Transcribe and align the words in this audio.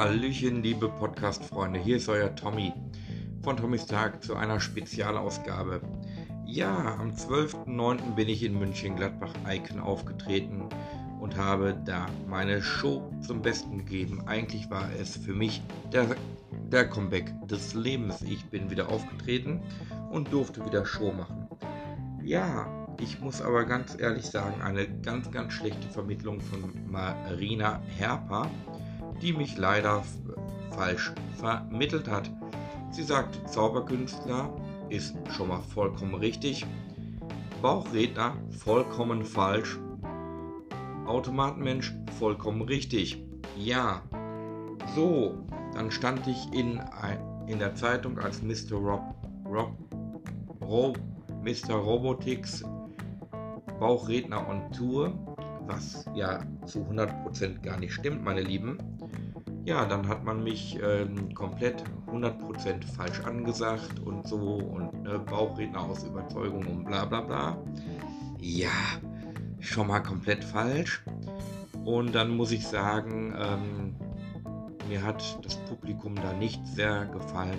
Hallöchen, 0.00 0.62
liebe 0.62 0.88
Podcast-Freunde, 0.88 1.78
hier 1.78 1.98
ist 1.98 2.08
euer 2.08 2.34
Tommy 2.34 2.72
von 3.42 3.58
Tommys 3.58 3.84
Tag 3.84 4.24
zu 4.24 4.34
einer 4.34 4.58
Spezialausgabe. 4.58 5.82
Ja, 6.46 6.96
am 6.98 7.10
12.09. 7.10 8.14
bin 8.14 8.30
ich 8.30 8.42
in 8.42 8.58
München-Gladbach-Eicken 8.58 9.78
aufgetreten 9.78 10.70
und 11.20 11.36
habe 11.36 11.78
da 11.84 12.06
meine 12.26 12.62
Show 12.62 13.12
zum 13.20 13.42
Besten 13.42 13.76
gegeben. 13.76 14.22
Eigentlich 14.24 14.70
war 14.70 14.88
es 14.98 15.18
für 15.18 15.34
mich 15.34 15.60
der, 15.92 16.06
der 16.72 16.88
Comeback 16.88 17.34
des 17.46 17.74
Lebens. 17.74 18.22
Ich 18.22 18.46
bin 18.46 18.70
wieder 18.70 18.88
aufgetreten 18.88 19.60
und 20.10 20.32
durfte 20.32 20.64
wieder 20.64 20.86
Show 20.86 21.12
machen. 21.12 21.46
Ja, 22.24 22.88
ich 22.98 23.20
muss 23.20 23.42
aber 23.42 23.66
ganz 23.66 24.00
ehrlich 24.00 24.24
sagen, 24.24 24.62
eine 24.62 24.88
ganz, 25.02 25.30
ganz 25.30 25.52
schlechte 25.52 25.88
Vermittlung 25.88 26.40
von 26.40 26.72
Marina 26.90 27.82
Herper 27.98 28.50
die 29.22 29.32
mich 29.32 29.56
leider 29.56 30.02
falsch 30.70 31.12
vermittelt 31.38 32.08
hat. 32.08 32.30
Sie 32.90 33.02
sagt, 33.02 33.48
Zauberkünstler 33.48 34.52
ist 34.88 35.14
schon 35.30 35.48
mal 35.48 35.62
vollkommen 35.62 36.14
richtig, 36.14 36.66
Bauchredner 37.62 38.36
vollkommen 38.50 39.24
falsch, 39.24 39.78
Automatenmensch 41.06 41.94
vollkommen 42.18 42.62
richtig. 42.62 43.22
Ja, 43.56 44.02
so, 44.94 45.34
dann 45.74 45.90
stand 45.90 46.26
ich 46.26 46.52
in, 46.52 46.80
in 47.46 47.58
der 47.58 47.74
Zeitung 47.74 48.18
als 48.18 48.42
Mr. 48.42 48.76
Rob, 48.76 49.02
Rob, 49.44 49.76
Rob 50.62 50.98
Mr. 51.42 51.74
Robotics 51.74 52.62
Bauchredner 53.78 54.46
on 54.46 54.70
Tour, 54.72 55.14
was 55.66 56.04
ja 56.14 56.40
zu 56.66 56.80
100% 56.80 57.60
gar 57.62 57.78
nicht 57.78 57.94
stimmt, 57.94 58.24
meine 58.24 58.42
Lieben 58.42 58.78
ja, 59.64 59.84
dann 59.84 60.08
hat 60.08 60.24
man 60.24 60.42
mich 60.42 60.78
ähm, 60.82 61.34
komplett 61.34 61.84
100% 62.06 62.84
falsch 62.96 63.20
angesagt 63.20 64.00
und 64.00 64.26
so 64.26 64.36
und 64.36 65.06
äh, 65.06 65.18
Bauchredner 65.18 65.82
aus 65.82 66.04
Überzeugung 66.04 66.66
und 66.66 66.84
bla 66.84 67.04
bla 67.04 67.20
bla. 67.20 67.58
Ja, 68.38 68.70
schon 69.58 69.88
mal 69.88 70.00
komplett 70.00 70.42
falsch. 70.42 71.02
Und 71.84 72.14
dann 72.14 72.36
muss 72.36 72.52
ich 72.52 72.66
sagen, 72.66 73.34
ähm, 73.38 73.94
mir 74.88 75.02
hat 75.02 75.38
das 75.44 75.56
Publikum 75.56 76.14
da 76.16 76.32
nicht 76.32 76.66
sehr 76.66 77.06
gefallen. 77.06 77.58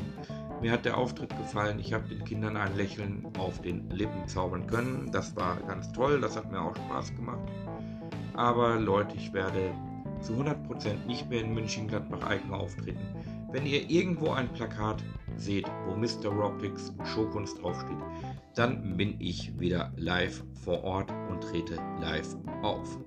Mir 0.62 0.72
hat 0.72 0.86
der 0.86 0.98
Auftritt 0.98 1.36
gefallen. 1.38 1.80
Ich 1.80 1.92
habe 1.92 2.08
den 2.08 2.24
Kindern 2.24 2.56
ein 2.56 2.76
Lächeln 2.78 3.26
auf 3.40 3.62
den 3.62 3.90
Lippen 3.90 4.28
zaubern 4.28 4.68
können. 4.68 5.10
Das 5.12 5.36
war 5.36 5.58
ganz 5.68 5.92
toll. 5.92 6.22
Das 6.22 6.36
hat 6.38 6.52
mir 6.52 6.62
auch 6.62 6.76
Spaß 6.76 7.16
gemacht. 7.16 7.50
Aber 8.36 8.76
Leute, 8.76 9.16
ich 9.18 9.34
werde 9.34 9.74
zu 10.22 10.34
100% 10.34 11.08
nicht 11.08 11.28
mehr 11.30 11.42
in 11.42 11.56
München-Gladbach-Eichen 11.56 12.54
auftreten. 12.54 13.00
Wenn 13.52 13.66
ihr 13.66 13.90
irgendwo 13.90 14.30
ein 14.32 14.54
Plakat 14.54 15.04
seht, 15.36 15.66
wo 15.88 15.96
Mr. 15.96 16.30
Robotics 16.30 16.94
Showkunst 17.06 17.62
draufsteht, 17.62 17.98
dann 18.54 18.98
bin 18.98 19.16
ich 19.20 19.60
wieder 19.60 19.92
live 19.98 20.44
vor 20.64 20.84
Ort 20.84 21.12
und 21.30 21.42
trete 21.42 21.76
live 22.00 22.38
auf. 22.62 23.00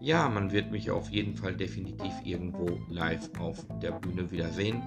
Ja, 0.00 0.28
man 0.28 0.50
wird 0.50 0.72
mich 0.72 0.90
auf 0.90 1.08
jeden 1.10 1.36
Fall 1.36 1.54
definitiv 1.54 2.12
irgendwo 2.24 2.78
live 2.90 3.30
auf 3.38 3.64
der 3.80 3.92
Bühne 3.92 4.30
wiedersehen. 4.30 4.82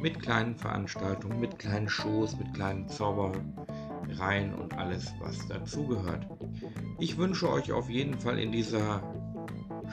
Mit 0.00 0.20
kleinen 0.20 0.56
Veranstaltungen, 0.56 1.40
mit 1.40 1.58
kleinen 1.58 1.88
Shows, 1.88 2.36
mit 2.38 2.54
kleinen 2.54 2.88
Zaubereien 2.88 4.54
und 4.54 4.76
alles, 4.78 5.12
was 5.20 5.46
dazugehört. 5.48 6.26
Ich 6.98 7.16
wünsche 7.18 7.50
euch 7.50 7.72
auf 7.72 7.90
jeden 7.90 8.18
Fall 8.18 8.38
in 8.38 8.52
dieser 8.52 9.02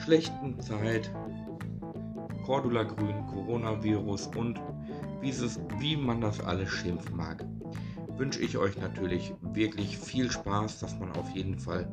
schlechten 0.04 0.60
Zeit, 0.60 1.10
Cordula 2.44 2.84
Grün, 2.84 3.26
Coronavirus 3.26 4.28
und 4.36 4.60
wie, 5.20 5.30
es, 5.30 5.58
wie 5.78 5.96
man 5.96 6.20
das 6.20 6.40
alles 6.40 6.70
schimpfen 6.70 7.16
mag, 7.16 7.44
wünsche 8.16 8.40
ich 8.40 8.56
euch 8.56 8.78
natürlich 8.78 9.34
wirklich 9.42 9.98
viel 9.98 10.30
Spaß, 10.30 10.78
dass 10.78 10.98
man 10.98 11.12
auf 11.12 11.28
jeden 11.30 11.58
Fall 11.58 11.88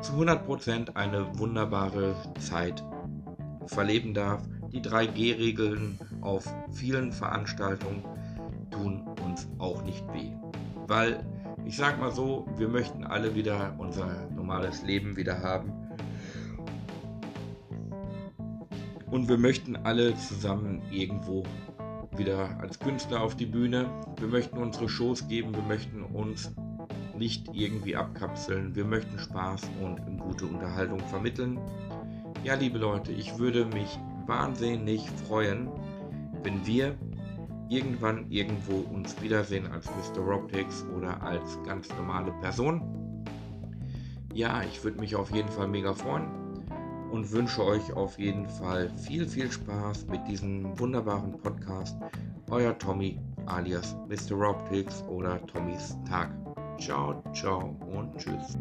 zu 0.00 0.12
100% 0.12 0.94
eine 0.94 1.38
wunderbare 1.38 2.14
Zeit 2.38 2.84
verleben 3.66 4.14
darf. 4.14 4.42
Die 4.72 4.82
3G-Regeln 4.82 5.98
auf 6.20 6.46
vielen 6.70 7.12
Veranstaltungen 7.12 8.04
tun 8.70 9.02
uns 9.24 9.48
auch 9.58 9.82
nicht 9.82 10.04
weh. 10.12 10.32
Weil 10.86 11.24
ich 11.64 11.76
sag 11.76 12.00
mal 12.00 12.12
so, 12.12 12.46
wir 12.56 12.68
möchten 12.68 13.04
alle 13.04 13.34
wieder 13.34 13.74
unser 13.78 14.28
normales 14.30 14.82
Leben 14.82 15.16
wieder 15.16 15.42
haben 15.42 15.72
Und 19.10 19.28
wir 19.28 19.38
möchten 19.38 19.74
alle 19.76 20.14
zusammen 20.16 20.82
irgendwo 20.90 21.42
wieder 22.16 22.60
als 22.60 22.78
Künstler 22.78 23.22
auf 23.22 23.36
die 23.36 23.46
Bühne. 23.46 23.88
Wir 24.18 24.28
möchten 24.28 24.58
unsere 24.58 24.88
Shows 24.88 25.28
geben, 25.28 25.54
wir 25.54 25.62
möchten 25.62 26.02
uns 26.02 26.52
nicht 27.16 27.48
irgendwie 27.54 27.96
abkapseln. 27.96 28.74
Wir 28.74 28.84
möchten 28.84 29.18
Spaß 29.18 29.62
und 29.82 30.18
gute 30.18 30.44
Unterhaltung 30.44 31.00
vermitteln. 31.00 31.58
Ja, 32.44 32.54
liebe 32.54 32.78
Leute, 32.78 33.12
ich 33.12 33.38
würde 33.38 33.64
mich 33.64 33.98
wahnsinnig 34.28 35.08
freuen, 35.26 35.68
wenn 36.42 36.64
wir 36.66 36.94
irgendwann 37.68 38.30
irgendwo 38.30 38.76
uns 38.94 39.20
wiedersehen 39.20 39.66
als 39.66 39.86
Mr. 39.86 40.22
Robtix 40.22 40.84
oder 40.96 41.20
als 41.22 41.58
ganz 41.64 41.88
normale 41.90 42.32
Person. 42.40 42.82
Ja, 44.32 44.62
ich 44.62 44.82
würde 44.84 45.00
mich 45.00 45.16
auf 45.16 45.30
jeden 45.32 45.48
Fall 45.48 45.68
mega 45.68 45.92
freuen 45.92 46.28
und 47.10 47.30
wünsche 47.32 47.64
euch 47.64 47.92
auf 47.94 48.18
jeden 48.18 48.48
Fall 48.48 48.90
viel, 48.96 49.26
viel 49.26 49.50
Spaß 49.50 50.06
mit 50.06 50.26
diesem 50.28 50.78
wunderbaren 50.78 51.32
Podcast. 51.38 51.96
Euer 52.50 52.76
Tommy 52.78 53.18
alias 53.46 53.96
Mr. 54.08 54.36
Robtix 54.36 55.02
oder 55.08 55.44
Tommys 55.46 55.96
Tag. 56.08 56.30
Ciao, 56.78 57.22
ciao 57.32 57.76
und 57.92 58.16
tschüss. 58.16 58.56